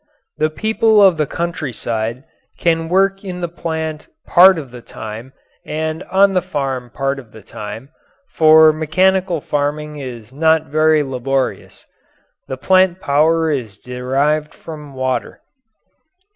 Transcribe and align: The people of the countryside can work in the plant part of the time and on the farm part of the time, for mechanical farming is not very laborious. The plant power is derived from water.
The 0.39 0.49
people 0.49 0.99
of 0.99 1.17
the 1.17 1.27
countryside 1.27 2.23
can 2.57 2.89
work 2.89 3.23
in 3.23 3.41
the 3.41 3.47
plant 3.47 4.07
part 4.25 4.57
of 4.57 4.71
the 4.71 4.81
time 4.81 5.31
and 5.63 6.01
on 6.05 6.33
the 6.33 6.41
farm 6.41 6.89
part 6.89 7.19
of 7.19 7.31
the 7.31 7.43
time, 7.43 7.89
for 8.33 8.73
mechanical 8.73 9.41
farming 9.41 9.97
is 9.97 10.33
not 10.33 10.65
very 10.65 11.03
laborious. 11.03 11.85
The 12.47 12.57
plant 12.57 12.99
power 12.99 13.51
is 13.51 13.77
derived 13.77 14.55
from 14.55 14.95
water. 14.95 15.39